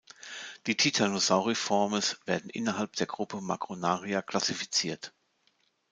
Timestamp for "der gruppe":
2.95-3.39